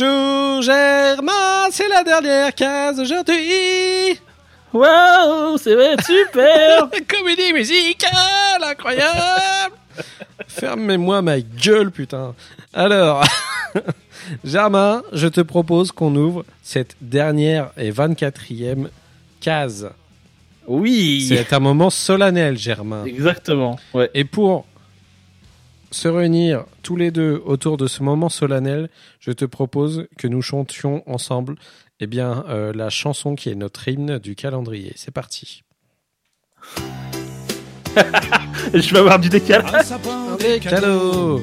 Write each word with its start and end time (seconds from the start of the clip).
Bonjour 0.00 0.62
Germain, 0.62 1.66
c'est 1.72 1.88
la 1.88 2.04
dernière 2.04 2.54
case 2.54 3.00
aujourd'hui. 3.00 4.20
Waouh, 4.72 5.58
c'est 5.58 5.74
vrai, 5.74 5.96
super 6.04 6.88
Comédie 7.08 7.52
musicale, 7.52 8.62
incroyable. 8.62 9.74
Fermez-moi 10.46 11.20
ma 11.22 11.40
gueule, 11.40 11.90
putain. 11.90 12.36
Alors, 12.72 13.24
Germain, 14.44 15.02
je 15.12 15.26
te 15.26 15.40
propose 15.40 15.90
qu'on 15.90 16.14
ouvre 16.14 16.44
cette 16.62 16.94
dernière 17.00 17.70
et 17.76 17.90
24e 17.90 18.90
case. 19.40 19.90
Oui 20.68 21.26
C'est 21.28 21.52
un 21.52 21.60
moment 21.60 21.90
solennel, 21.90 22.56
Germain. 22.56 23.04
Exactement, 23.04 23.80
ouais. 23.94 24.10
Et 24.14 24.24
pour 24.24 24.64
se 25.90 26.08
réunir 26.08 26.64
tous 26.82 26.96
les 26.96 27.10
deux 27.10 27.40
autour 27.44 27.76
de 27.76 27.86
ce 27.86 28.02
moment 28.02 28.28
solennel, 28.28 28.90
je 29.20 29.32
te 29.32 29.44
propose 29.44 30.06
que 30.16 30.28
nous 30.28 30.42
chantions 30.42 31.02
ensemble 31.06 31.56
eh 32.00 32.06
bien, 32.06 32.44
euh, 32.48 32.72
la 32.74 32.90
chanson 32.90 33.34
qui 33.34 33.48
est 33.48 33.54
notre 33.54 33.88
hymne 33.88 34.18
du 34.18 34.36
calendrier. 34.36 34.92
C'est 34.96 35.10
parti. 35.10 35.62
Je 38.74 38.92
vais 38.92 38.98
avoir 38.98 39.18
du 39.18 39.28
décal. 39.28 39.64
Des 40.38 40.60
cadeaux, 40.60 41.40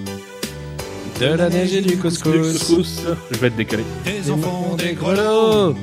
de 1.19 1.25
la 1.25 1.49
neige 1.49 1.73
et 1.73 1.81
du 1.81 1.97
couscous, 1.97 2.59
Couscous. 2.59 3.01
Je 3.31 3.37
vais 3.37 3.47
être 3.47 3.55
décalé. 3.55 3.83
des 4.05 4.31
enfants, 4.31 4.75
des 4.77 4.93
grelots, 4.93 5.75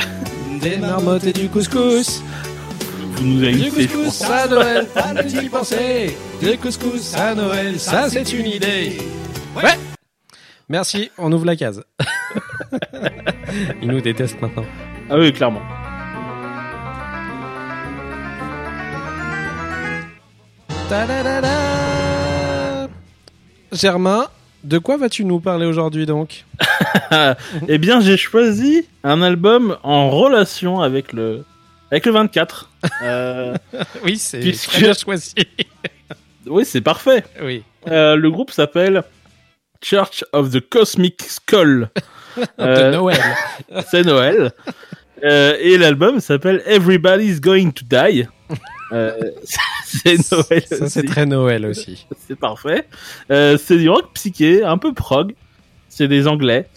des 0.60 0.76
marmottes 0.78 1.24
et 1.24 1.32
du 1.32 1.48
couscous. 1.48 2.22
Vous 3.16 3.24
nous 3.24 3.42
avez 3.42 3.52
Du 3.54 3.70
couscous 3.70 4.22
à 4.22 4.48
Noël, 4.48 4.86
pas 4.86 5.14
de 5.14 5.22
t'y 5.28 5.48
penser. 5.48 6.16
Du 6.40 6.56
couscous 6.58 7.14
à 7.14 7.34
Noël, 7.34 7.78
ça 7.78 8.08
c'est 8.08 8.32
une 8.32 8.46
idée. 8.46 8.96
Ouais. 9.54 9.78
Merci, 10.68 11.10
on 11.18 11.30
ouvre 11.32 11.44
la 11.44 11.56
case. 11.56 11.84
Il 13.82 13.88
nous 13.88 14.00
déteste 14.00 14.40
maintenant. 14.40 14.64
Ah 15.10 15.18
oui, 15.18 15.32
clairement. 15.32 15.62
Ta-da-da-da. 20.88 22.88
Germain, 23.72 24.26
de 24.64 24.78
quoi 24.78 24.96
vas-tu 24.96 25.24
nous 25.24 25.40
parler 25.40 25.66
aujourd'hui 25.66 26.06
donc? 26.06 26.44
Eh 27.68 27.78
bien, 27.78 28.00
j'ai 28.00 28.16
choisi 28.16 28.86
un 29.04 29.22
album 29.22 29.76
en 29.82 30.10
relation 30.10 30.80
avec 30.80 31.12
le 31.12 31.44
avec 31.90 32.06
le 32.06 32.12
24. 32.12 32.70
Euh, 33.02 33.54
Oui, 34.04 34.16
c'est 34.18 34.40
Puisque- 34.40 34.70
très 34.70 34.80
bien 34.82 34.92
choisi. 34.94 35.34
Oui, 36.50 36.64
c'est 36.64 36.80
parfait. 36.80 37.24
Oui. 37.42 37.62
Euh, 37.88 38.16
le 38.16 38.30
groupe 38.30 38.50
s'appelle 38.50 39.02
Church 39.82 40.24
of 40.32 40.50
the 40.50 40.60
Cosmic 40.60 41.22
Skull. 41.22 41.88
De 42.36 42.44
Euh, 42.60 42.92
Noël. 42.92 43.20
c'est 43.90 44.02
Noël. 44.02 44.52
Euh, 45.24 45.56
et 45.60 45.76
l'album 45.78 46.20
s'appelle 46.20 46.62
Everybody's 46.66 47.40
Going 47.40 47.70
to 47.72 47.84
Die. 47.88 48.26
Euh, 48.92 49.12
c'est 49.84 50.16
Noël. 50.32 50.62
Ça, 50.66 50.88
c'est 50.88 51.04
très 51.04 51.26
Noël 51.26 51.66
aussi. 51.66 52.06
c'est 52.26 52.38
parfait. 52.38 52.86
Euh, 53.30 53.56
c'est 53.58 53.76
du 53.78 53.88
rock 53.88 54.10
psyché, 54.14 54.62
un 54.62 54.78
peu 54.78 54.92
prog. 54.94 55.34
C'est 55.88 56.08
des 56.08 56.26
Anglais. 56.28 56.68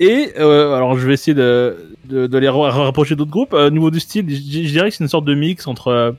Et 0.00 0.32
euh, 0.38 0.74
alors, 0.74 0.98
je 0.98 1.06
vais 1.06 1.14
essayer 1.14 1.34
de, 1.34 1.76
de, 2.06 2.26
de 2.26 2.38
les 2.38 2.48
ra- 2.48 2.70
rapprocher 2.70 3.14
d'autres 3.14 3.30
groupes. 3.30 3.52
Au 3.52 3.70
niveau 3.70 3.90
du 3.90 4.00
style, 4.00 4.24
je, 4.28 4.36
dirais 4.68 4.90
que 4.90 4.96
c'est 4.96 5.04
une 5.04 5.08
sorte 5.10 5.24
de 5.26 5.34
mix 5.34 5.66
entre 5.68 5.88
euh, 5.88 6.12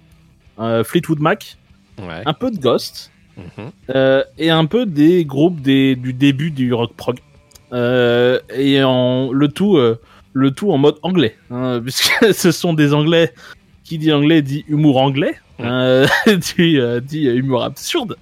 euh, 0.59 0.83
Fleetwood 0.83 1.19
Mac, 1.19 1.57
Ouais. 2.01 2.21
un 2.25 2.33
peu 2.33 2.51
de 2.51 2.57
Ghost, 2.57 3.11
Mhm. 3.37 3.71
euh, 3.93 4.23
et 4.37 4.49
un 4.49 4.65
peu 4.65 4.85
des 4.85 5.25
groupes 5.25 5.59
des, 5.61 5.95
du 5.95 6.13
début 6.13 6.51
du 6.51 6.73
rock 6.73 6.93
prog. 6.95 7.19
Euh, 7.73 8.39
et 8.55 8.81
en, 8.83 9.31
le 9.31 9.47
tout, 9.49 9.77
euh, 9.77 9.99
le 10.33 10.51
tout 10.51 10.71
en 10.71 10.77
mode 10.77 10.95
anglais, 11.01 11.35
hein, 11.51 11.81
puisque 11.83 12.33
ce 12.33 12.51
sont 12.51 12.73
des 12.73 12.93
Anglais 12.93 13.33
qui 13.83 13.97
dit 13.97 14.11
anglais 14.13 14.41
dit 14.41 14.63
humour 14.67 14.97
anglais, 15.01 15.35
euh, 15.59 16.07
dit, 16.55 16.79
dit 17.03 17.25
humour 17.25 17.63
absurde. 17.63 18.15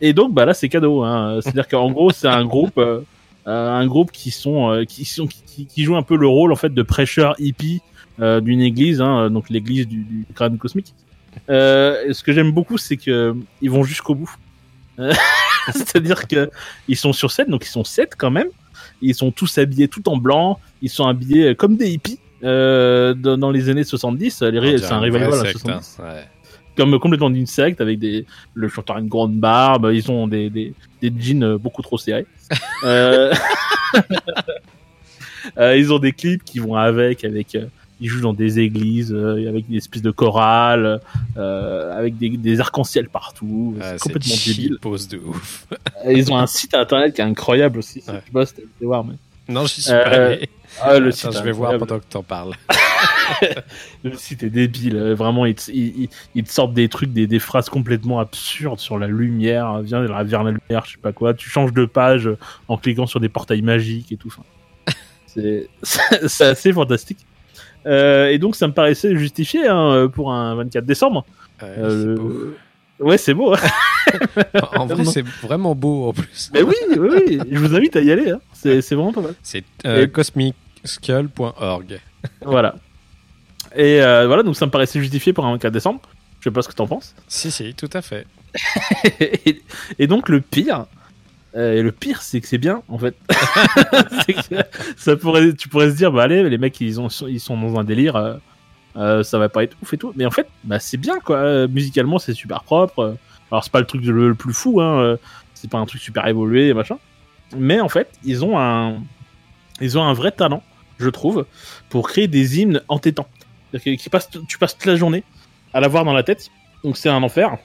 Et 0.00 0.12
donc 0.12 0.34
bah 0.34 0.44
là 0.44 0.54
c'est 0.54 0.68
cadeau, 0.68 1.02
hein. 1.04 1.38
c'est-à-dire 1.42 1.68
qu'en 1.68 1.90
gros 1.90 2.10
c'est 2.10 2.28
un 2.28 2.44
groupe, 2.44 2.76
euh, 2.78 3.00
un 3.46 3.86
groupe 3.86 4.10
qui 4.12 4.30
sont, 4.30 4.70
euh, 4.70 4.84
qui 4.84 5.04
sont, 5.04 5.26
qui, 5.26 5.66
qui 5.66 5.84
joue 5.84 5.96
un 5.96 6.02
peu 6.02 6.16
le 6.16 6.26
rôle 6.26 6.52
en 6.52 6.56
fait 6.56 6.74
de 6.74 6.82
prêcheur 6.82 7.34
hippie 7.38 7.80
euh, 8.20 8.40
d'une 8.40 8.60
église, 8.60 9.00
hein, 9.00 9.30
donc 9.30 9.48
l'église 9.50 9.86
du, 9.88 9.98
du 10.04 10.26
crâne 10.34 10.58
cosmique. 10.58 10.92
Euh, 11.48 12.12
ce 12.12 12.22
que 12.22 12.32
j'aime 12.32 12.52
beaucoup, 12.52 12.78
c'est 12.78 12.96
que 12.96 13.34
ils 13.62 13.70
vont 13.70 13.84
jusqu'au 13.84 14.14
bout. 14.14 14.34
Euh, 14.98 15.12
C'est-à-dire 15.72 16.26
que 16.26 16.50
ils 16.88 16.96
sont 16.96 17.12
sur 17.12 17.30
scène, 17.30 17.48
donc 17.48 17.64
ils 17.64 17.70
sont 17.70 17.84
sept 17.84 18.14
quand 18.16 18.30
même. 18.30 18.48
Ils 19.02 19.14
sont 19.14 19.30
tous 19.30 19.58
habillés 19.58 19.88
tout 19.88 20.08
en 20.08 20.16
blanc. 20.16 20.58
Ils 20.82 20.90
sont 20.90 21.06
habillés 21.06 21.54
comme 21.54 21.76
des 21.76 21.90
hippies 21.90 22.18
euh, 22.44 23.14
dans, 23.14 23.50
les 23.50 23.68
années 23.68 23.84
70. 23.84 24.42
Les 24.42 24.58
ri- 24.58 24.78
C'est 24.78 24.92
un 24.92 25.00
revival 25.00 25.32
à 25.32 25.44
secte, 25.44 25.68
hein. 25.68 25.80
70. 25.82 25.98
Ouais. 26.00 26.24
Comme 26.76 26.98
complètement 26.98 27.30
d'une 27.30 27.46
secte 27.46 27.80
avec 27.80 27.98
des 27.98 28.26
le 28.54 28.68
chanteur 28.68 28.96
a 28.96 29.00
une 29.00 29.08
grande 29.08 29.34
barbe. 29.34 29.90
Ils 29.92 30.10
ont 30.10 30.26
des 30.28 30.50
des, 30.50 30.74
des 31.00 31.12
jeans 31.18 31.42
euh, 31.42 31.58
beaucoup 31.58 31.82
trop 31.82 31.98
serrés. 31.98 32.26
Euh, 32.84 33.32
euh, 35.58 35.76
ils 35.76 35.92
ont 35.92 35.98
des 35.98 36.12
clips 36.12 36.44
qui 36.44 36.58
vont 36.58 36.76
avec 36.76 37.24
avec 37.24 37.56
ils 38.00 38.08
jouent 38.08 38.20
dans 38.20 38.32
des 38.34 38.58
églises 38.58 39.12
euh, 39.12 39.48
avec 39.48 39.68
des 39.68 39.78
espèces 39.78 40.02
de 40.02 40.10
chorales 40.10 41.00
euh, 41.36 41.96
avec 41.98 42.18
des, 42.18 42.30
des 42.30 42.60
arcs-en-ciel 42.60 43.08
partout 43.08 43.74
Ah, 43.80 43.92
c'est 43.92 43.98
complètement 44.12 44.34
débile 44.46 44.78
pose 44.80 45.08
de 45.08 45.18
ouf. 45.18 45.66
Et 46.04 46.12
ils 46.12 46.30
ont 46.32 46.36
un 46.36 46.46
site 46.46 46.74
internet 46.74 47.14
qui 47.14 47.20
est 47.20 47.24
incroyable 47.24 47.78
aussi 47.78 48.00
si 48.02 48.10
Ouais. 48.10 48.20
tu 48.24 48.32
bosses 48.32 48.54
t'as 48.54 48.62
été 48.62 48.84
voir 48.84 49.04
mais 49.04 49.14
Non, 49.48 49.64
j'y 49.66 49.80
suis 49.82 49.92
Euh, 49.92 50.02
pas 50.04 50.10
allé. 50.10 50.48
ah, 50.82 50.98
le 50.98 51.08
Attends, 51.08 51.16
site 51.16 51.32
je 51.38 51.42
vais 51.42 51.52
voir 51.52 51.78
pendant 51.78 51.98
que 51.98 52.04
t'en 52.08 52.22
parles. 52.22 52.52
le 54.04 54.16
site 54.16 54.42
est 54.42 54.50
débile 54.50 54.96
euh, 54.96 55.14
vraiment 55.14 55.46
ils 55.46 55.54
te, 55.54 55.70
ils, 55.70 56.02
ils- 56.04 56.08
ils 56.34 56.44
te 56.44 56.50
sortent 56.52 56.74
des 56.74 56.88
trucs 56.88 57.12
des, 57.12 57.26
des 57.26 57.38
phrases 57.38 57.68
complètement 57.68 58.20
absurdes 58.20 58.78
sur 58.78 58.98
la 58.98 59.06
lumière 59.08 59.80
viens 59.82 60.00
vers 60.22 60.42
la 60.44 60.50
lumière 60.52 60.84
je 60.86 60.92
sais 60.92 60.98
pas 61.02 61.12
quoi 61.12 61.34
tu 61.34 61.48
changes 61.50 61.72
de 61.72 61.84
page 61.84 62.30
en 62.68 62.76
cliquant 62.78 63.06
sur 63.06 63.20
des 63.20 63.28
portails 63.28 63.62
magiques 63.62 64.12
et 64.12 64.16
tout 64.16 64.28
Enfin, 64.28 64.42
c'est 66.28 66.44
assez 66.46 66.72
fantastique 66.72 67.18
et 67.86 68.38
donc 68.38 68.56
ça 68.56 68.66
me 68.66 68.72
paraissait 68.72 69.16
justifié 69.16 69.66
hein, 69.68 70.08
pour 70.12 70.32
un 70.32 70.54
24 70.56 70.84
décembre 70.84 71.24
Ouais, 71.62 71.68
Euh, 71.78 71.88
c'est 72.00 72.06
le- 72.06 72.14
beau. 72.16 72.54
ouais 73.00 73.18
c'est 73.18 73.34
beau 73.34 73.54
hein. 73.54 73.58
En 74.76 74.86
vrai, 74.86 75.04
c'est 75.04 75.24
vraiment 75.42 75.74
beau 75.74 76.08
en 76.08 76.12
plus. 76.12 76.50
mais 76.52 76.62
oui 76.62 76.74
oui 76.98 77.08
oui 77.10 77.38
je 77.50 77.58
vous 77.58 77.74
invite 77.74 77.96
à 77.96 78.00
y 78.00 78.10
aller 78.10 78.30
hein. 78.30 78.40
c'est 78.52 78.82
c'est 78.82 78.94
vraiment 78.94 79.12
pas 79.12 79.22
mal 79.22 79.34
C'est 79.42 79.64
euh, 79.86 80.04
Et- 80.04 80.10
cosmicskull.org. 80.10 82.00
voilà 82.42 82.74
et 83.74 84.02
euh, 84.02 84.26
voilà 84.26 84.42
donc 84.42 84.56
ça 84.56 84.66
me 84.66 84.70
paraissait 84.70 85.00
justifié 85.00 85.32
pour 85.32 85.44
un 85.46 85.52
24 85.52 85.72
décembre 85.72 86.00
je 86.40 86.44
sais 86.44 86.50
pas 86.52 86.62
ce 86.62 86.68
que 86.68 86.74
t'en 86.74 86.86
penses 86.86 87.14
Si, 87.28 87.50
si, 87.50 87.74
tout 87.74 87.90
à 87.92 88.02
fait. 88.02 88.26
et, 89.20 89.62
et 89.98 90.06
donc 90.06 90.28
le 90.28 90.40
pire, 90.40 90.80
euh, 90.80 90.84
et 91.56 91.82
le 91.82 91.92
pire 91.92 92.22
c'est 92.22 92.40
que 92.40 92.46
c'est 92.48 92.58
bien 92.58 92.82
en 92.88 92.98
fait. 92.98 93.14
Ça 94.96 95.16
pourrait, 95.16 95.52
tu 95.54 95.68
pourrais 95.68 95.90
se 95.90 95.96
dire 95.96 96.12
bah 96.12 96.24
allez 96.24 96.48
les 96.48 96.58
mecs 96.58 96.80
ils 96.80 97.00
ont 97.00 97.08
ils 97.28 97.40
sont 97.40 97.56
dans 97.58 97.78
un 97.78 97.84
délire, 97.84 98.16
euh, 98.16 98.34
euh, 98.96 99.22
ça 99.22 99.38
va 99.38 99.48
pas 99.48 99.62
être 99.64 99.76
ouf 99.82 99.92
et 99.92 99.98
tout. 99.98 100.12
Mais 100.16 100.26
en 100.26 100.30
fait 100.30 100.48
bah 100.64 100.78
c'est 100.78 100.96
bien 100.96 101.18
quoi. 101.20 101.36
Euh, 101.38 101.68
Musicalement 101.68 102.18
c'est 102.18 102.34
super 102.34 102.62
propre. 102.62 103.16
Alors 103.50 103.62
c'est 103.64 103.72
pas 103.72 103.80
le 103.80 103.86
truc 103.86 104.04
le, 104.04 104.28
le 104.28 104.34
plus 104.34 104.52
fou 104.54 104.80
hein. 104.80 104.98
euh, 105.00 105.16
C'est 105.54 105.70
pas 105.70 105.78
un 105.78 105.86
truc 105.86 106.00
super 106.00 106.26
évolué 106.26 106.74
machin. 106.74 106.98
Mais 107.56 107.80
en 107.80 107.88
fait 107.88 108.10
ils 108.24 108.44
ont 108.44 108.58
un 108.58 108.96
ils 109.80 109.98
ont 109.98 110.02
un 110.02 110.12
vrai 110.14 110.32
talent 110.32 110.62
je 110.98 111.08
trouve 111.10 111.44
pour 111.90 112.08
créer 112.08 112.26
des 112.28 112.58
hymnes 112.60 112.80
entêtants. 112.88 113.28
C'est-à-dire 113.70 113.96
que- 113.98 114.02
tu 114.02 114.58
passes 114.58 114.74
toute 114.74 114.86
la 114.86 114.96
journée 114.96 115.24
à 115.74 115.80
l'avoir 115.80 116.04
dans 116.04 116.14
la 116.14 116.22
tête. 116.22 116.48
Donc 116.84 116.96
c'est 116.96 117.10
un 117.10 117.22
enfer. 117.22 117.56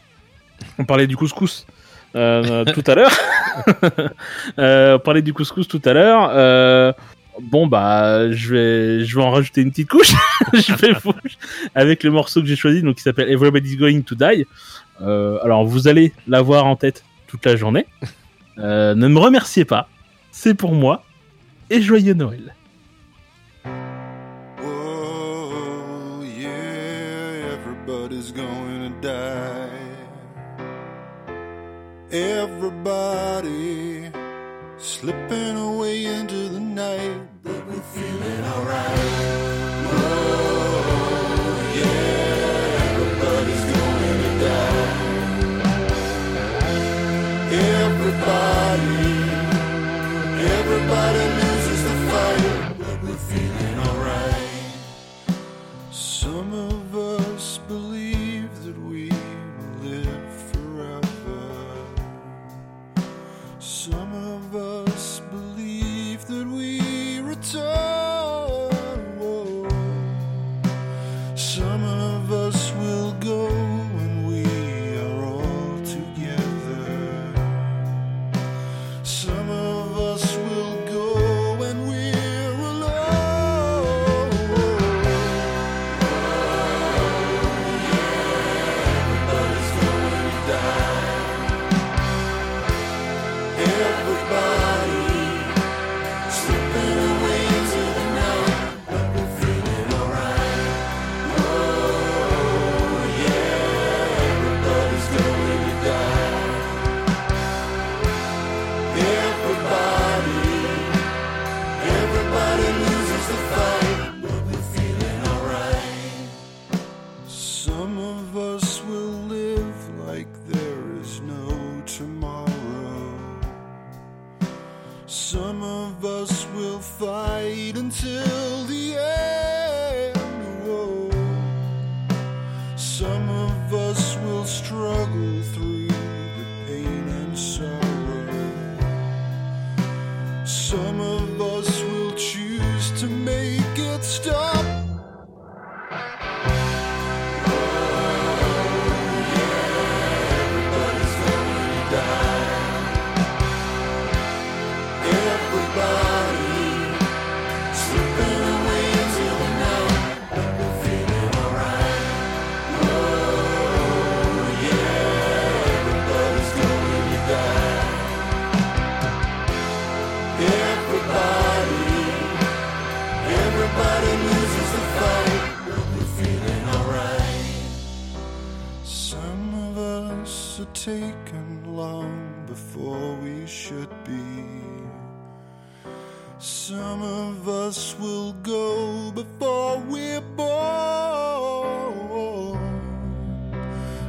On 0.78 0.84
parlait 0.86 1.08
du 1.08 1.16
couscous. 1.16 1.66
Euh, 2.16 2.66
tout 2.66 2.84
à 2.88 2.96
l'heure. 2.96 3.12
euh, 4.60 4.96
on 4.96 5.00
parlait 5.00 5.22
du 5.22 5.34
couscous 5.34 5.68
tout 5.68 5.82
à 5.86 5.94
l'heure. 5.94 6.30
Euh, 6.34 6.94
bon 7.42 7.68
bah 7.68 8.32
je 8.32 8.54
vais 8.54 9.06
je 9.06 9.16
vais 9.16 9.22
en 9.22 9.32
rajouter 9.32 9.62
une 9.62 9.72
petite 9.72 9.90
couche. 9.90 10.14
je 10.54 10.74
vais 10.76 10.94
avec 11.76 12.04
le 12.04 12.12
morceau 12.12 12.42
que 12.42 12.48
j'ai 12.48 12.56
choisi 12.56 12.82
donc 12.82 12.96
qui 12.96 13.04
s'appelle 13.04 13.30
Everybody's 13.30 13.78
Going 13.78 14.02
to 14.02 14.16
Die. 14.16 14.46
Alors 15.00 15.66
vous 15.66 15.88
allez 15.88 16.14
l'avoir 16.28 16.66
en 16.66 16.76
tête 16.76 17.04
toute 17.28 17.46
la 17.46 17.56
journée. 17.56 17.86
Ne 18.58 19.08
me 19.08 19.20
remerciez 19.20 19.66
pas, 19.66 19.88
c'est 20.32 20.54
pour 20.54 20.74
moi 20.74 21.04
et 21.70 21.82
joyeux 21.82 22.14
Noël. 22.14 22.54
Everybody 32.14 34.12
slipping 34.78 35.56
away 35.56 36.04
into 36.04 36.50
the 36.50 36.60
night, 36.60 37.22
but 37.42 37.66
we're 37.66 37.80
feeling 37.80 38.44
alright. 38.44 39.00
Whoa, 39.88 40.82
yeah, 41.74 42.84
everybody's 42.92 43.64
going 43.64 44.20
to 44.24 44.32
die. 44.44 44.92
Everybody 47.80 49.11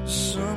So 0.04 0.51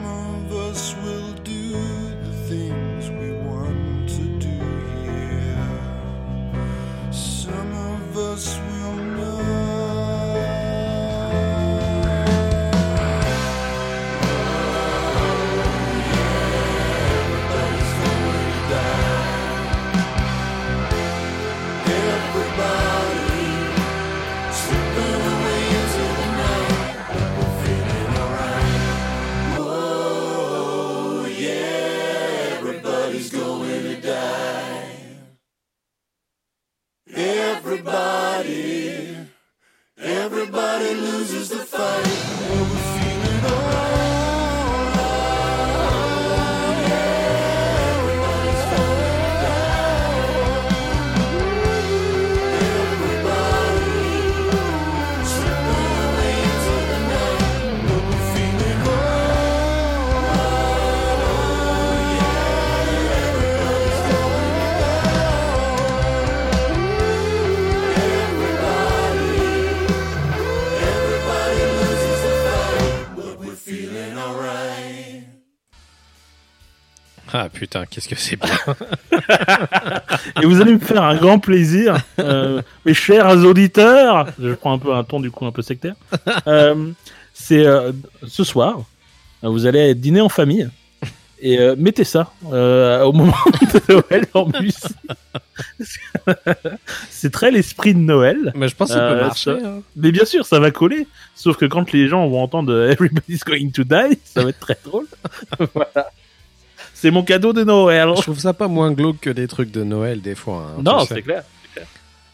Ah 77.38 77.50
putain, 77.50 77.86
qu'est-ce 77.86 78.08
que 78.08 78.16
c'est 78.16 78.38
bien. 78.38 78.56
Et 80.42 80.46
vous 80.46 80.62
allez 80.62 80.74
me 80.74 80.80
faire 80.80 81.04
un 81.04 81.16
grand 81.18 81.38
plaisir, 81.40 81.98
euh, 82.20 82.62
mes 82.86 82.94
chers 82.94 83.28
auditeurs. 83.44 84.28
Je 84.42 84.54
prends 84.54 84.72
un 84.74 84.78
peu 84.80 84.94
un 84.94 85.04
ton 85.04 85.20
du 85.20 85.32
coup 85.32 85.46
un 85.46 85.52
peu 85.52 85.62
sectaire. 85.62 85.96
Euh, 86.48 86.92
c'est 87.34 87.66
euh, 87.66 87.92
ce 88.26 88.46
soir, 88.46 88.80
vous 89.44 89.66
allez 89.66 89.94
dîner 89.96 90.22
en 90.22 90.30
famille 90.30 90.70
et 91.42 91.60
euh, 91.60 91.76
mettez 91.78 92.06
ça 92.06 92.32
euh, 92.54 93.04
au 93.04 93.12
moment 93.12 93.36
de 93.74 93.94
Noël 93.94 94.26
en 94.34 94.48
musique. 94.62 94.86
c'est 97.10 97.32
très 97.32 97.52
l'esprit 97.52 97.94
de 97.94 98.00
Noël. 98.00 98.54
Mais 98.56 98.70
je 98.70 98.76
pense 98.76 98.88
que 98.90 98.94
ça 98.96 99.00
peut 99.02 99.16
Euh, 99.18 99.22
marcher. 99.22 99.60
ça- 99.60 99.68
hein. 99.68 99.80
Mais 99.98 100.12
bien 100.14 100.24
sûr, 100.26 100.46
ça 100.46 100.60
va 100.62 100.72
coller. 100.72 101.06
Sauf 101.36 101.58
que 101.58 101.66
quand 101.66 101.92
les 101.92 102.08
gens 102.08 102.26
vont 102.30 102.42
entendre 102.42 102.74
Everybody's 102.90 103.44
Going 103.44 103.72
to 103.72 103.84
Die, 103.84 104.18
ça 104.24 104.44
va 104.44 104.50
être 104.52 104.60
très 104.60 104.78
drôle. 104.86 105.08
voilà. 105.74 106.10
C'est 107.06 107.12
mon 107.12 107.22
cadeau 107.22 107.54
de 107.54 107.64
Noël. 107.64 108.10
Je 108.18 108.22
trouve 108.24 108.40
ça 108.40 108.52
pas 108.56 108.68
moins 108.68 108.92
glauque 108.92 109.20
que 109.20 109.30
des 109.30 109.48
trucs 109.48 109.70
de 109.70 109.84
Noël 109.84 110.22
des 110.22 110.34
fois. 110.34 110.72
hein, 110.76 110.82
Non, 110.84 111.06
c'est 111.06 111.22
clair. 111.22 111.44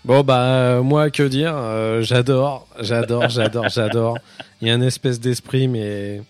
Bon 0.05 0.21
bah 0.23 0.39
euh, 0.45 0.81
moi 0.81 1.09
que 1.09 1.23
dire, 1.23 1.51
euh, 1.57 2.01
j'adore, 2.01 2.65
j'adore, 2.79 3.27
j'adore, 3.29 3.67
j'adore. 3.67 4.17
Il 4.61 4.69
y 4.69 4.71
a 4.71 4.75
une 4.75 4.83
espèce 4.83 5.19
d'esprit 5.19 5.67
mais 5.67 6.21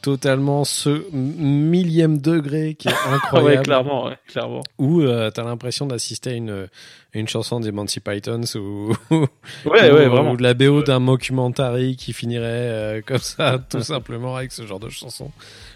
totalement 0.00 0.64
ce 0.64 1.02
millième 1.12 2.16
degré 2.18 2.74
qui 2.76 2.88
est 2.88 2.92
Ouais, 3.08 3.12
incroyable. 3.14 3.62
clairement, 3.62 4.06
ouais, 4.06 4.16
clairement. 4.26 4.62
Où 4.78 5.02
euh, 5.02 5.30
t'as 5.30 5.44
l'impression 5.44 5.84
d'assister 5.84 6.30
à 6.30 6.32
une 6.32 6.68
une 7.12 7.28
chanson 7.28 7.60
des 7.60 7.72
Monty 7.72 8.00
Pythons 8.00 8.40
ou, 8.54 8.94
Ouais, 9.10 9.18
ou- 9.66 9.70
ouais, 9.70 9.90
vraiment. 10.08 10.30
ou 10.32 10.36
de 10.38 10.42
la 10.42 10.54
BO 10.54 10.82
d'un 10.82 10.98
mockumentary 10.98 11.94
qui 11.96 12.14
finirait 12.14 12.46
euh, 12.46 13.00
comme 13.04 13.18
ça 13.18 13.58
tout 13.68 13.82
simplement 13.82 14.34
avec 14.34 14.50
ce 14.50 14.66
genre 14.66 14.80
de 14.80 14.88
chanson. 14.88 15.30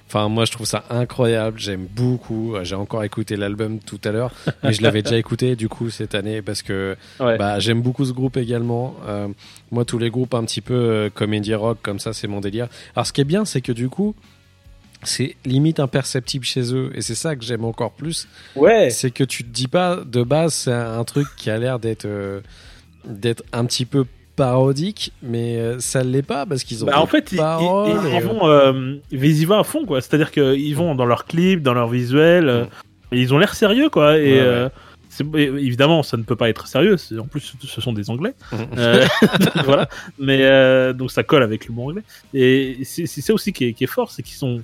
Enfin 0.08 0.28
moi 0.28 0.44
je 0.44 0.52
trouve 0.52 0.66
ça 0.66 0.84
incroyable, 0.88 1.58
j'aime 1.58 1.86
beaucoup. 1.92 2.54
J'ai 2.62 2.76
encore 2.76 3.02
écouté 3.02 3.36
l'album 3.36 3.80
tout 3.80 3.98
à 4.04 4.12
l'heure, 4.12 4.30
mais 4.62 4.72
je 4.72 4.80
l'avais 4.82 5.02
déjà 5.02 5.16
écouté 5.18 5.56
du 5.56 5.68
coup 5.68 5.90
cette 5.90 6.14
année 6.14 6.42
parce 6.42 6.62
que 6.62 6.96
Ouais. 7.18 7.36
bah, 7.38 7.58
j'aime 7.58 7.82
beaucoup 7.82 8.04
ce 8.04 8.12
groupe 8.12 8.36
également. 8.36 8.94
Euh, 9.08 9.26
moi, 9.72 9.84
tous 9.84 9.98
les 9.98 10.10
groupes 10.10 10.34
un 10.34 10.44
petit 10.44 10.60
peu 10.60 10.74
euh, 10.74 11.10
comédie 11.10 11.54
rock 11.54 11.78
comme 11.82 11.98
ça, 11.98 12.12
c'est 12.12 12.28
mon 12.28 12.40
délire. 12.40 12.68
Alors, 12.94 13.04
ce 13.06 13.12
qui 13.12 13.20
est 13.20 13.24
bien, 13.24 13.44
c'est 13.44 13.60
que 13.60 13.72
du 13.72 13.88
coup, 13.88 14.14
c'est 15.02 15.34
limite 15.44 15.80
imperceptible 15.80 16.44
chez 16.44 16.72
eux, 16.72 16.90
et 16.94 17.02
c'est 17.02 17.14
ça 17.16 17.34
que 17.36 17.44
j'aime 17.44 17.64
encore 17.64 17.90
plus. 17.92 18.28
ouais. 18.54 18.90
C'est 18.90 19.10
que 19.10 19.24
tu 19.24 19.42
te 19.42 19.48
dis 19.48 19.68
pas 19.68 19.96
de 20.04 20.22
base, 20.22 20.54
c'est 20.54 20.72
un 20.72 21.02
truc 21.04 21.26
qui 21.36 21.50
a 21.50 21.58
l'air 21.58 21.78
d'être 21.80 22.06
euh, 22.06 22.40
d'être 23.04 23.42
un 23.52 23.64
petit 23.64 23.86
peu 23.86 24.04
parodique, 24.36 25.12
mais 25.22 25.56
euh, 25.56 25.78
ça 25.80 26.04
l'est 26.04 26.22
pas 26.22 26.46
parce 26.46 26.62
qu'ils 26.62 26.84
ont 26.84 26.86
Bah, 26.86 27.00
en 27.00 27.06
fait, 27.06 27.32
ils, 27.32 27.36
ils- 27.38 27.40
ils 27.40 28.16
euh, 28.16 28.20
vont, 28.20 28.48
euh, 28.48 28.96
ils 29.10 29.24
y 29.40 29.44
vont 29.44 29.58
à 29.58 29.64
fond, 29.64 29.84
quoi. 29.86 30.00
C'est-à-dire 30.00 30.30
qu'ils 30.30 30.76
vont 30.76 30.94
dans 30.94 31.06
leurs 31.06 31.24
clips, 31.24 31.62
dans 31.62 31.74
leurs 31.74 31.88
visuels, 31.88 32.48
euh, 32.48 32.64
et 33.12 33.20
ils 33.20 33.32
ont 33.34 33.38
l'air 33.38 33.54
sérieux, 33.54 33.88
quoi. 33.88 34.18
Et 34.18 34.32
Ouais, 34.32 34.32
ouais. 34.32 34.38
euh, 34.40 34.68
c'est- 35.08 35.24
et 35.36 35.44
évidemment, 35.44 36.02
ça 36.02 36.16
ne 36.16 36.22
peut 36.22 36.36
pas 36.36 36.48
être 36.50 36.66
sérieux. 36.66 36.96
En 37.18 37.26
plus, 37.26 37.54
ce 37.60 37.80
sont 37.80 37.92
des 37.94 38.10
Anglais. 38.10 38.34
Euh, 38.76 39.04
donc 39.40 39.64
voilà. 39.64 39.88
Mais 40.18 40.40
euh, 40.42 40.92
donc 40.92 41.10
ça 41.10 41.22
colle 41.22 41.42
avec 41.42 41.66
l'humour 41.66 41.86
anglais. 41.88 42.02
Et 42.34 42.78
c'est 42.84 43.06
c'est 43.06 43.22
ça 43.22 43.32
aussi 43.32 43.52
qui 43.52 43.64
est, 43.66 43.72
qui 43.72 43.84
est 43.84 43.88
fort, 43.88 44.10
c'est 44.10 44.22
qu'ils 44.22 44.36
sont 44.36 44.60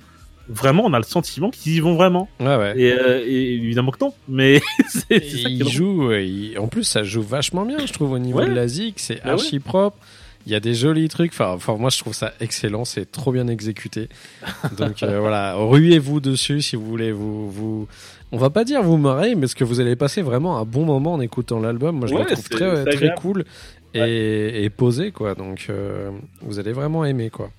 vraiment, 0.49 0.83
on 0.85 0.93
a 0.93 0.97
le 0.97 1.03
sentiment 1.05 1.49
qu'ils 1.49 1.73
y 1.75 1.79
vont 1.79 1.95
vraiment. 1.95 2.27
ouais, 2.39 2.55
ouais. 2.57 2.73
Et, 2.79 2.91
euh, 2.93 3.23
et 3.25 3.53
évidemment 3.55 3.91
que 3.91 4.03
non. 4.03 4.13
Mais 4.27 4.61
c'est 4.87 5.19
ça 5.23 5.49
qui 5.49 5.69
joue, 5.69 6.11
il- 6.13 6.57
en 6.59 6.67
plus 6.67 6.83
ça 6.83 7.03
joue 7.03 7.21
vachement 7.21 7.65
bien, 7.65 7.77
je 7.85 7.93
trouve 7.93 8.11
au 8.11 8.19
niveau 8.19 8.39
Ouais. 8.39 8.47
de 8.49 8.53
la 8.53 8.67
zik, 8.67 8.95
c'est 8.99 9.23
Bah 9.23 9.31
archi 9.33 9.59
propre. 9.59 9.97
Il 10.45 10.51
y 10.51 10.55
a 10.55 10.59
des 10.59 10.73
jolis 10.73 11.07
trucs. 11.07 11.31
Enfin, 11.31 11.51
enfin, 11.55 11.77
moi 11.77 11.89
je 11.89 11.97
trouve 11.99 12.13
ça 12.13 12.33
excellent, 12.41 12.83
c'est 12.83 13.09
trop 13.09 13.31
bien 13.31 13.47
exécuté. 13.47 14.09
Donc 14.77 15.01
euh, 15.01 15.19
voilà, 15.21 15.53
ruez-vous 15.55 16.19
dessus 16.19 16.61
si 16.61 16.75
vous 16.75 16.85
voulez 16.85 17.13
vous 17.13 17.49
vous. 17.49 17.87
On 18.33 18.37
va 18.37 18.49
pas 18.49 18.65
dire 18.65 18.83
vous 18.83 18.97
marrer, 18.97 19.35
mais 19.35 19.47
ce 19.47 19.55
que 19.55 19.63
vous 19.63 19.79
allez 19.79 19.95
passer 19.95 20.21
vraiment 20.21 20.57
un 20.57 20.65
bon 20.65 20.83
moment 20.85 21.13
en 21.13 21.21
écoutant 21.21 21.59
l'album. 21.61 21.97
Moi 21.99 22.07
je 22.07 22.15
le 22.15 22.25
trouve 22.25 22.49
très 22.49 23.13
cool 23.15 23.45
et, 23.93 24.65
et 24.65 24.69
posé 24.69 25.11
quoi. 25.11 25.33
Donc 25.35 25.67
euh, 25.69 26.09
vous 26.41 26.59
allez 26.59 26.73
vraiment 26.73 27.05
aimer 27.05 27.29
quoi. 27.29 27.49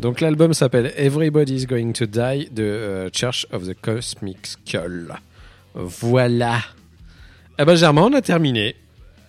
Donc 0.00 0.20
l'album 0.20 0.54
s'appelle 0.54 0.92
Everybody's 0.96 1.66
Going 1.66 1.92
to 1.92 2.06
Die 2.06 2.48
de 2.50 2.62
euh, 2.62 3.10
Church 3.12 3.46
of 3.52 3.66
the 3.66 3.74
Cosmic 3.80 4.46
Skull. 4.46 5.14
Voilà. 5.74 6.60
Eh 7.58 7.64
ben 7.64 7.74
Germain, 7.76 8.02
on 8.10 8.14
a 8.14 8.22
terminé. 8.22 8.76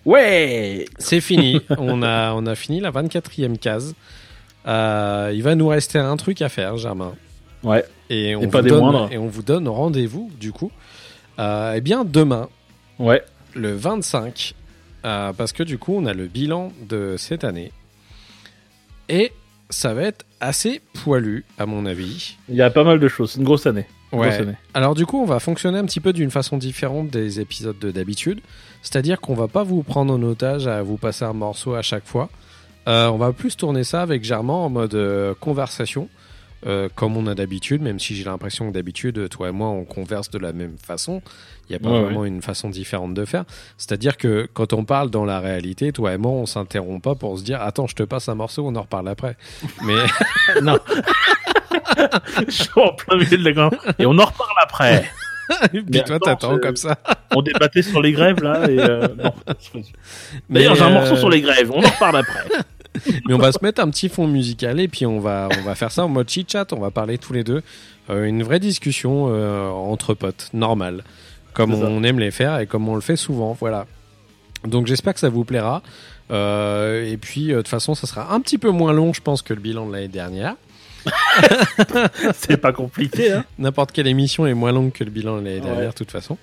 Ouais. 0.06 0.86
C'est 0.98 1.20
fini. 1.20 1.60
on, 1.78 2.02
a, 2.02 2.32
on 2.32 2.46
a 2.46 2.54
fini 2.54 2.80
la 2.80 2.90
24e 2.90 3.58
case. 3.58 3.94
Euh, 4.66 5.30
il 5.34 5.42
va 5.42 5.54
nous 5.54 5.68
rester 5.68 5.98
un 5.98 6.16
truc 6.16 6.40
à 6.40 6.48
faire, 6.48 6.76
Germain. 6.78 7.14
Ouais. 7.62 7.84
Et 8.08 8.34
on, 8.34 8.42
Et 8.42 8.48
pas 8.48 8.62
des 8.62 8.70
donne, 8.70 8.80
moindres. 8.80 9.08
et 9.12 9.18
on 9.18 9.26
vous 9.28 9.42
donne 9.42 9.68
rendez-vous, 9.68 10.30
du 10.40 10.52
coup. 10.52 10.72
Euh, 11.38 11.74
eh 11.76 11.80
bien, 11.80 12.04
demain, 12.04 12.48
Ouais. 12.98 13.22
le 13.54 13.74
25, 13.74 14.54
euh, 15.04 15.32
parce 15.32 15.52
que 15.52 15.62
du 15.62 15.78
coup, 15.78 15.94
on 15.96 16.06
a 16.06 16.14
le 16.14 16.26
bilan 16.26 16.72
de 16.88 17.16
cette 17.18 17.44
année. 17.44 17.72
Et 19.08 19.32
ça 19.70 19.94
va 19.94 20.02
être 20.02 20.24
assez 20.40 20.80
poilu, 21.02 21.44
à 21.58 21.66
mon 21.66 21.86
avis. 21.86 22.36
Il 22.48 22.54
y 22.56 22.62
a 22.62 22.70
pas 22.70 22.84
mal 22.84 22.98
de 23.00 23.08
choses. 23.08 23.32
C'est 23.32 23.38
une 23.38 23.44
grosse 23.44 23.66
année. 23.66 23.86
Une 24.12 24.18
Ouais. 24.18 24.28
Grosse 24.28 24.40
année. 24.40 24.56
Alors 24.74 24.94
du 24.94 25.06
coup, 25.06 25.20
on 25.20 25.24
va 25.24 25.38
fonctionner 25.38 25.78
un 25.78 25.84
petit 25.84 26.00
peu 26.00 26.12
d'une 26.12 26.30
façon 26.30 26.58
différente 26.58 27.08
des 27.08 27.40
épisodes 27.40 27.78
de 27.78 27.90
d'habitude. 27.90 28.40
C'est-à-dire 28.82 29.20
qu'on 29.20 29.34
va 29.34 29.48
pas 29.48 29.62
vous 29.62 29.82
prendre 29.82 30.12
en 30.12 30.22
otage 30.22 30.66
à 30.66 30.82
vous 30.82 30.96
passer 30.98 31.24
un 31.24 31.32
morceau 31.32 31.74
à 31.74 31.82
chaque 31.82 32.06
fois. 32.06 32.28
Euh, 32.88 33.06
on 33.08 33.16
va 33.16 33.32
plus 33.32 33.56
tourner 33.56 33.84
ça 33.84 34.02
avec 34.02 34.24
Germain 34.24 34.54
en 34.54 34.68
mode 34.68 34.94
euh, 34.94 35.34
conversation, 35.38 36.08
euh, 36.66 36.88
comme 36.94 37.16
on 37.16 37.26
a 37.26 37.34
d'habitude, 37.34 37.82
même 37.82 37.98
si 37.98 38.14
j'ai 38.14 38.24
l'impression 38.24 38.68
que 38.68 38.74
d'habitude, 38.74 39.28
toi 39.28 39.48
et 39.48 39.52
moi, 39.52 39.68
on 39.68 39.84
converse 39.84 40.30
de 40.30 40.38
la 40.38 40.52
même 40.52 40.76
façon. 40.78 41.22
Il 41.68 41.72
n'y 41.72 41.76
a 41.76 41.78
pas 41.78 41.90
Ouais, 41.90 42.02
vraiment 42.02 42.24
une 42.24 42.42
façon 42.42 42.70
différente 42.70 43.14
de 43.14 43.24
faire. 43.24 43.44
C'est-à-dire 43.78 44.16
que 44.16 44.48
quand 44.52 44.72
on 44.72 44.84
parle 44.84 45.10
dans 45.10 45.24
la 45.24 45.40
réalité, 45.40 45.92
toi 45.92 46.12
et 46.12 46.18
moi, 46.18 46.32
on 46.32 46.46
s'interrompt 46.46 47.02
pas 47.02 47.14
pour 47.14 47.38
se 47.38 47.44
dire 47.44 47.60
«Attends, 47.62 47.86
je 47.86 47.94
te 47.94 48.02
passe 48.02 48.28
un 48.28 48.34
morceau, 48.34 48.66
on 48.66 48.74
en 48.76 48.82
reparle 48.82 49.08
après.» 49.08 49.36
Mais 49.84 49.94
non. 50.62 50.78
Je 52.46 52.52
suis 52.52 52.70
en 52.76 52.92
plein 52.94 53.16
milieu 53.16 53.38
de 53.38 53.44
la 53.44 53.52
grande. 53.52 53.76
Et 53.98 54.06
on 54.06 54.18
en 54.18 54.24
reparle 54.24 54.56
après. 54.62 55.10
puis 55.72 55.84
Mais 55.92 56.02
toi, 56.02 56.16
attends, 56.16 56.36
t'attends 56.36 56.58
comme 56.58 56.76
ça. 56.76 56.98
On 57.34 57.42
débattait 57.42 57.82
sur 57.82 58.00
les 58.00 58.12
grèves 58.12 58.42
là. 58.42 58.68
Et 58.68 58.78
euh. 58.78 59.08
D'ailleurs, 59.08 59.32
Mais, 60.48 60.62
j'ai 60.62 60.82
un 60.82 60.90
euh, 60.90 60.92
morceau 60.92 61.16
sur 61.16 61.30
les 61.30 61.40
grèves. 61.40 61.70
On 61.70 61.82
en 61.82 61.88
reparle 61.88 62.18
après. 62.18 62.44
Mais 63.26 63.34
on 63.34 63.38
va 63.38 63.52
se 63.52 63.58
mettre 63.62 63.80
un 63.80 63.90
petit 63.90 64.08
fond 64.08 64.26
musical 64.26 64.80
et 64.80 64.88
puis 64.88 65.06
on 65.06 65.20
va, 65.20 65.48
on 65.58 65.62
va 65.62 65.74
faire 65.74 65.90
ça 65.90 66.04
en 66.04 66.08
mode 66.08 66.28
chit-chat. 66.28 66.72
On 66.72 66.80
va 66.80 66.90
parler 66.90 67.18
tous 67.18 67.32
les 67.32 67.44
deux. 67.44 67.62
Euh, 68.10 68.24
une 68.24 68.42
vraie 68.42 68.60
discussion 68.60 69.28
euh, 69.28 69.68
entre 69.68 70.14
potes, 70.14 70.50
normal. 70.52 71.04
Comme 71.54 71.74
on 71.74 72.02
aime 72.02 72.18
les 72.18 72.30
faire 72.30 72.58
et 72.60 72.66
comme 72.66 72.88
on 72.88 72.94
le 72.94 73.02
fait 73.02 73.16
souvent. 73.16 73.56
Voilà. 73.60 73.86
Donc 74.66 74.86
j'espère 74.86 75.14
que 75.14 75.20
ça 75.20 75.28
vous 75.28 75.44
plaira. 75.44 75.82
Euh, 76.30 77.10
et 77.10 77.16
puis 77.18 77.48
de 77.48 77.56
toute 77.56 77.68
façon, 77.68 77.94
ça 77.94 78.06
sera 78.06 78.32
un 78.32 78.40
petit 78.40 78.58
peu 78.58 78.70
moins 78.70 78.92
long, 78.92 79.12
je 79.12 79.20
pense, 79.20 79.42
que 79.42 79.52
le 79.52 79.60
bilan 79.60 79.86
de 79.86 79.92
l'année 79.92 80.08
dernière. 80.08 80.56
C'est 82.34 82.56
pas 82.56 82.72
compliqué. 82.72 83.32
Hein. 83.32 83.44
N'importe 83.58 83.92
quelle 83.92 84.06
émission 84.06 84.46
est 84.46 84.54
moins 84.54 84.72
longue 84.72 84.92
que 84.92 85.04
le 85.04 85.10
bilan 85.10 85.38
de 85.38 85.44
l'année 85.44 85.60
dernière, 85.60 85.90
de 85.90 85.94
toute 85.94 86.10
façon. 86.10 86.38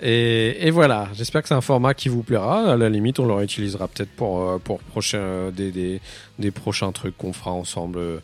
Et, 0.00 0.66
et 0.66 0.70
voilà, 0.70 1.08
j'espère 1.14 1.42
que 1.42 1.48
c'est 1.48 1.54
un 1.54 1.60
format 1.60 1.94
qui 1.94 2.08
vous 2.08 2.22
plaira. 2.22 2.72
À 2.72 2.76
la 2.76 2.88
limite, 2.88 3.18
on 3.20 3.26
le 3.26 3.34
réutilisera 3.34 3.88
peut-être 3.88 4.10
pour, 4.10 4.40
euh, 4.42 4.58
pour 4.58 4.80
prochain, 4.80 5.50
des, 5.50 5.70
des, 5.70 6.00
des 6.38 6.50
prochains 6.50 6.92
trucs 6.92 7.16
qu'on 7.16 7.32
fera 7.32 7.52
ensemble 7.52 7.98
euh, 7.98 8.18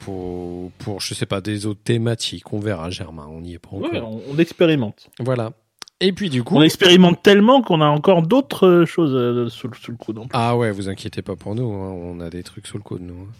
pour, 0.00 0.70
pour, 0.78 1.00
je 1.00 1.14
sais 1.14 1.26
pas, 1.26 1.40
des 1.40 1.66
autres 1.66 1.80
thématiques. 1.82 2.52
On 2.52 2.58
verra, 2.60 2.90
Germain, 2.90 3.26
on 3.30 3.40
n'y 3.40 3.54
est 3.54 3.58
pas 3.58 3.70
encore. 3.72 3.92
Ouais, 3.92 4.00
on, 4.00 4.20
on 4.32 4.38
expérimente. 4.38 5.08
Voilà. 5.20 5.52
Et 6.00 6.12
puis 6.12 6.28
du 6.28 6.42
coup... 6.42 6.56
On 6.56 6.62
expérimente 6.62 7.22
tellement 7.22 7.62
qu'on 7.62 7.80
a 7.80 7.86
encore 7.86 8.22
d'autres 8.22 8.66
euh, 8.66 8.84
choses 8.84 9.14
euh, 9.14 9.48
sous, 9.48 9.68
le- 9.68 9.76
sous 9.76 9.92
le 9.92 9.96
coude. 9.96 10.18
en 10.18 10.22
plus. 10.26 10.30
Ah 10.34 10.56
ouais, 10.56 10.72
vous 10.72 10.88
inquiétez 10.88 11.22
pas 11.22 11.36
pour 11.36 11.54
nous, 11.54 11.72
hein, 11.72 11.92
on 11.92 12.20
a 12.20 12.28
des 12.28 12.42
trucs 12.42 12.66
sous 12.66 12.76
le 12.76 12.82
coude, 12.82 13.00
nous. 13.02 13.14
hein. 13.14 13.32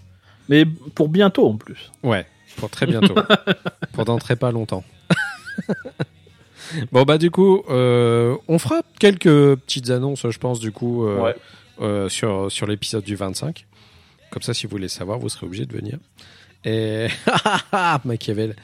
Mais 0.49 0.65
pour 0.95 1.09
bientôt 1.09 1.49
en 1.49 1.57
plus. 1.57 1.91
Ouais, 2.05 2.25
pour 2.57 2.71
très 2.71 2.87
bientôt. 2.87 3.15
pour 3.93 4.05
dans 4.05 4.19
très 4.19 4.37
pas 4.37 4.53
longtemps. 4.53 4.85
bon 6.93 7.03
bah 7.03 7.19
du 7.19 7.31
coup, 7.31 7.63
euh, 7.71 8.37
on 8.49 8.59
fera 8.59 8.83
quelques 8.99 9.57
petites 9.57 9.91
annonces, 9.91 10.29
je 10.29 10.39
pense, 10.39 10.61
du 10.61 10.73
coup, 10.73 11.07
euh, 11.07 11.21
Ouais. 11.21 11.35
euh, 11.81 12.09
sur, 12.09 12.51
sur 12.51 12.67
l'épisode 12.67 13.05
du 13.05 13.17
25. 13.17 13.67
Comme 14.31 14.43
ça, 14.43 14.55
si 14.55 14.67
vous 14.67 14.71
voulez 14.71 14.89
savoir, 14.89 15.19
vous 15.19 15.29
serez 15.29 15.47
obligé 15.47 15.67
de 15.67 15.73
venir. 15.73 15.99
Et 16.65 17.09
Machiavel. 18.05 18.57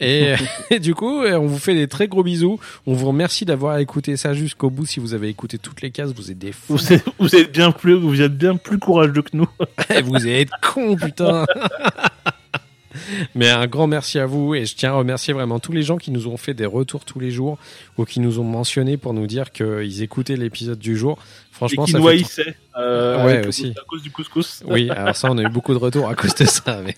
Et, 0.00 0.34
et 0.70 0.80
du 0.80 0.94
coup, 0.94 1.22
on 1.22 1.46
vous 1.46 1.58
fait 1.58 1.74
des 1.74 1.86
très 1.86 2.08
gros 2.08 2.24
bisous. 2.24 2.58
On 2.86 2.94
vous 2.94 3.06
remercie 3.06 3.44
d'avoir 3.44 3.78
écouté 3.78 4.16
ça 4.16 4.34
jusqu'au 4.34 4.70
bout. 4.70 4.86
Si 4.86 4.98
vous 4.98 5.14
avez 5.14 5.28
écouté 5.28 5.56
toutes 5.58 5.80
les 5.80 5.92
cases, 5.92 6.12
vous 6.12 6.30
êtes 6.32 6.38
des 6.38 6.50
fous. 6.52 6.76
Vous 6.76 6.92
êtes, 6.92 7.04
vous 7.20 7.36
êtes 7.36 7.52
bien 7.52 7.70
plus, 7.70 7.94
vous 7.94 8.20
êtes 8.20 8.36
bien 8.36 8.56
plus 8.56 8.78
courageux 8.78 9.22
que 9.22 9.34
nous. 9.36 9.48
vous 10.04 10.26
êtes 10.26 10.50
cons, 10.60 10.96
putain. 10.96 11.46
Mais 13.34 13.50
un 13.50 13.66
grand 13.66 13.86
merci 13.86 14.18
à 14.18 14.26
vous 14.26 14.54
et 14.54 14.66
je 14.66 14.74
tiens 14.74 14.90
à 14.90 14.94
remercier 14.94 15.34
vraiment 15.34 15.58
tous 15.58 15.72
les 15.72 15.82
gens 15.82 15.96
qui 15.96 16.10
nous 16.10 16.26
ont 16.28 16.36
fait 16.36 16.54
des 16.54 16.66
retours 16.66 17.04
tous 17.04 17.20
les 17.20 17.30
jours 17.30 17.58
ou 17.98 18.04
qui 18.04 18.20
nous 18.20 18.38
ont 18.38 18.44
mentionné 18.44 18.96
pour 18.96 19.14
nous 19.14 19.26
dire 19.26 19.52
qu'ils 19.52 20.02
écoutaient 20.02 20.36
l'épisode 20.36 20.78
du 20.78 20.96
jour. 20.96 21.18
Et 21.20 21.54
Franchement, 21.54 21.84
qui 21.84 21.92
ça 21.92 21.98
nous 21.98 22.04
fait 22.06 22.10
haïssait. 22.10 22.56
Euh, 22.76 23.24
Ouais, 23.24 23.46
aussi. 23.46 23.72
À 23.76 23.84
cause 23.86 24.02
du 24.02 24.10
couscous. 24.10 24.62
Oui, 24.66 24.90
alors 24.90 25.14
ça, 25.14 25.30
on 25.30 25.38
a 25.38 25.42
eu 25.42 25.48
beaucoup 25.48 25.72
de 25.72 25.78
retours 25.78 26.08
à 26.08 26.14
cause 26.14 26.34
de 26.34 26.44
ça. 26.44 26.80
Mais... 26.84 26.96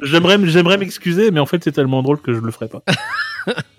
J'aimerais, 0.00 0.38
j'aimerais 0.46 0.78
m'excuser, 0.78 1.30
mais 1.30 1.40
en 1.40 1.46
fait, 1.46 1.62
c'est 1.64 1.72
tellement 1.72 2.02
drôle 2.02 2.20
que 2.20 2.32
je 2.32 2.40
le 2.40 2.52
ferai 2.52 2.68
pas. 2.68 2.82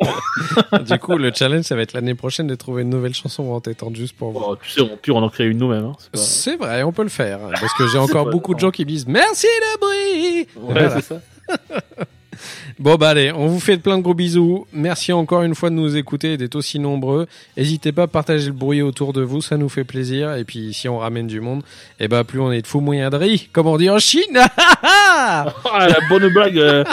Du 0.88 1.00
coup, 1.00 1.18
le 1.18 1.32
challenge, 1.34 1.64
ça 1.66 1.76
va 1.76 1.82
être 1.82 1.94
l'année 1.94 2.16
prochaine 2.16 2.48
de 2.48 2.56
trouver 2.56 2.82
une 2.84 2.90
nouvelle 2.90 3.14
chanson 3.14 3.52
en 3.52 3.60
tête 3.62 3.84
juste 3.94 4.16
pour 4.18 4.32
vous. 4.32 4.40
Bon, 4.40 4.56
tu 4.56 4.70
sais, 4.70 4.82
on, 4.82 4.96
pire, 4.98 5.16
on 5.16 5.24
en 5.24 5.30
crée 5.30 5.46
une 5.48 5.58
nous-mêmes. 5.58 5.86
Hein, 5.86 5.94
c'est 6.00 6.12
pas- 6.12 6.18
C'est 6.18 6.56
vrai, 6.58 6.84
on 6.84 6.92
peut 6.92 7.04
le 7.04 7.10
faire. 7.10 7.40
Parce 7.60 7.74
que 7.74 7.88
j'ai 7.88 7.98
encore 7.98 8.30
beaucoup 8.30 8.54
de 8.56 8.60
gens 8.60 8.72
qui 8.72 8.84
me 8.84 8.90
disent 8.90 9.08
merci 9.08 9.48
le 9.48 9.80
bruit. 9.80 10.48
Ouais, 10.56 10.74
Voilà. 10.74 10.90
c'est 11.02 11.02
ça. 11.02 11.22
Bon 12.80 12.96
bah 12.96 13.10
allez, 13.10 13.32
on 13.32 13.48
vous 13.48 13.60
fait 13.60 13.77
plein 13.77 13.98
de 13.98 14.04
gros 14.04 14.13
bisous. 14.13 14.65
Merci 14.74 15.13
encore 15.13 15.44
une 15.44 15.56
fois 15.56 15.70
de 15.70 15.75
nous 15.75 15.96
écouter 15.96 16.34
et 16.34 16.38
d'être 16.38 16.56
aussi 16.56 16.80
nombreux. 16.80 17.27
N'hésitez 17.58 17.92
pas 17.92 18.04
à 18.04 18.08
partager 18.08 18.48
le 18.48 18.51
bruit 18.54 18.82
autour 18.82 19.13
de 19.13 19.22
vous, 19.22 19.42
ça 19.42 19.58
nous 19.58 19.70
fait 19.70 19.84
plaisir. 19.84 20.36
Et 20.36 20.44
puis 20.44 20.74
si 20.74 20.88
on 20.89 20.98
ramène 21.00 21.27
du 21.27 21.39
monde, 21.42 21.63
et 22.00 22.08
bah 22.08 22.24
plus 22.24 22.39
on 22.39 22.51
est 22.51 22.62
de 22.62 22.68
fous 22.68 22.82
moyen 22.82 23.10
de 23.10 23.18
riz, 23.18 23.50
comme 23.54 23.68
on 23.68 23.77
dit 23.77 23.89
en 23.89 24.00
Chine. 24.00 24.22
Ah, 25.18 25.88
la 25.89 25.98
bonne 26.10 26.27
blague, 26.30 26.58
euh, 26.58 26.84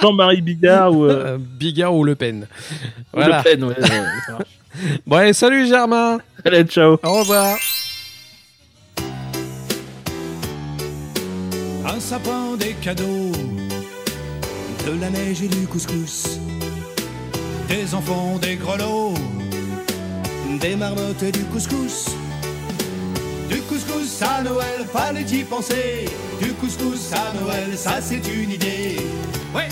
Jean-Marie 0.00 0.40
Bigard 0.40 0.92
ou, 0.94 1.04
euh, 1.04 1.34
Euh, 1.34 1.38
Bigard 1.38 1.94
ou 1.94 2.04
Le 2.04 2.14
Pen. 2.14 2.42
ou 2.42 2.86
Voilà. 3.12 3.38
Le 3.38 3.50
Pen. 3.50 3.64
Ouais, 3.64 3.74
ouais, 3.78 3.86
ça 4.26 4.32
marche. 4.32 4.44
Bon 5.06 5.16
allez, 5.16 5.32
salut 5.32 5.66
Germain. 5.66 6.18
Allez, 6.44 6.64
ciao. 6.64 6.98
Au 7.02 7.12
revoir. 7.20 7.56
Un 11.84 12.00
sapin, 12.00 12.56
des 12.58 12.74
cadeaux, 12.82 13.32
de 14.86 15.00
la 15.00 15.10
neige 15.10 15.42
et 15.42 15.48
du 15.48 15.66
couscous, 15.66 16.38
des 17.68 17.94
enfants, 17.94 18.38
des 18.38 18.56
grelots, 18.56 19.14
des 20.60 20.76
marmottes 20.76 21.22
et 21.22 21.32
du 21.32 21.44
couscous. 21.44 22.10
Du 23.48 23.60
couscous 23.62 24.22
à 24.22 24.42
Noël, 24.42 24.86
fallait 24.92 25.22
y 25.22 25.44
penser. 25.44 26.06
Du 26.40 26.52
couscous 26.54 27.12
à 27.12 27.32
Noël, 27.38 27.76
ça 27.76 28.00
c'est 28.00 28.26
une 28.28 28.50
idée. 28.50 28.96
Ouais. 29.54 29.68